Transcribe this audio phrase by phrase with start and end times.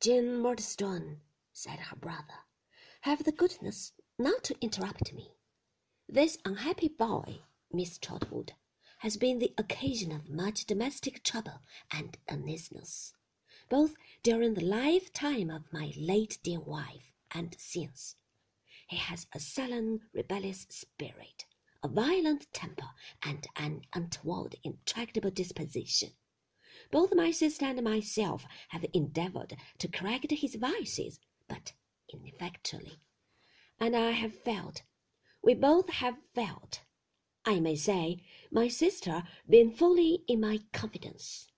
[0.00, 1.20] Jane Murdstone,
[1.52, 2.46] said her brother,
[3.02, 5.34] have the goodness not to interrupt me.
[6.08, 8.54] This unhappy boy, Miss Trotwood,
[9.00, 11.60] has been the occasion of much domestic trouble
[11.90, 13.12] and uneasiness,
[13.68, 18.16] both during the lifetime of my late dear wife and since.
[18.86, 21.44] He has a sullen, rebellious spirit,
[21.82, 22.88] a violent temper,
[23.22, 26.14] and an untoward, intractable disposition.
[26.90, 31.72] Both my sister and myself have endeavored to correct his vices, but
[32.12, 32.98] ineffectually.
[33.78, 34.82] And I have felt,
[35.42, 36.82] we both have felt,
[37.44, 41.48] I may say, my sister being fully in my confidence,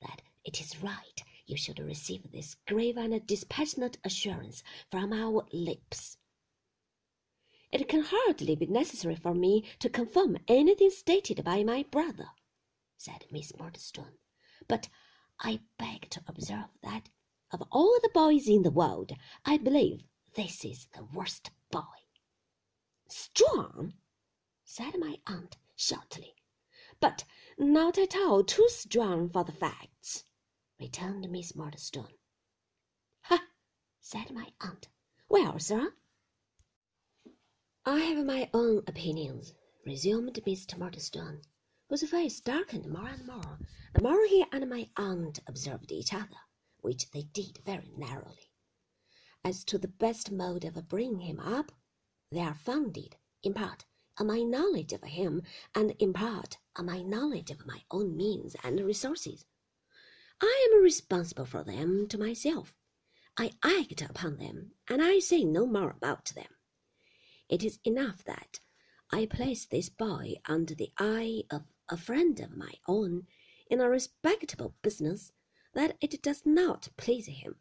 [0.00, 6.18] that it is right you should receive this grave and dispassionate assurance from our lips.
[7.72, 12.28] It can hardly be necessary for me to confirm anything stated by my brother,
[12.96, 14.18] said Miss Murdstone
[14.68, 14.88] but
[15.40, 17.10] I beg to observe that
[17.52, 19.12] of all the boys in the world,
[19.44, 20.02] I believe
[20.34, 21.84] this is the worst boy.
[23.08, 23.94] Strong,
[24.64, 26.34] said my aunt shortly,
[26.98, 27.24] but
[27.56, 30.24] not at all too strong for the facts,
[30.80, 32.18] returned Miss Murdstone.
[33.22, 33.46] Ha!
[34.00, 34.88] said my aunt.
[35.28, 35.94] Well, sir?
[37.84, 39.54] I have my own opinions,
[39.84, 40.76] resumed Mr.
[40.76, 41.42] Murdstone
[41.88, 43.58] whose face darkened more and more
[43.94, 46.36] the more he and my aunt observed each other,
[46.80, 48.50] which they did very narrowly.
[49.44, 51.72] As to the best mode of bringing him up,
[52.30, 53.86] they are founded, in part,
[54.18, 55.42] on my knowledge of him,
[55.74, 59.46] and in part on my knowledge of my own means and resources.
[60.42, 62.74] I am responsible for them to myself.
[63.38, 66.56] I act upon them, and I say no more about them.
[67.48, 68.58] It is enough that
[69.10, 73.26] I place this boy under the eye of a friend of my own
[73.70, 75.32] in a respectable business,
[75.74, 77.56] that it does not please him,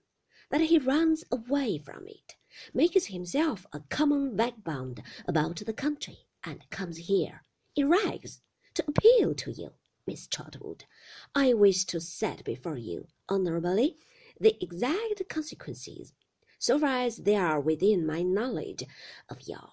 [0.49, 2.35] that he runs away from it,
[2.73, 7.41] makes himself a common vagabond about the country, and comes here,
[7.75, 8.41] in rags,
[8.73, 9.71] to appeal to you,
[10.05, 10.85] Miss Trotwood.
[11.33, 13.97] I wish to set before you, honourably,
[14.39, 16.13] the exact consequences,
[16.59, 18.83] so far as they are within my knowledge,
[19.29, 19.69] of your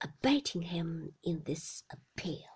[0.00, 2.53] abetting him in this appeal.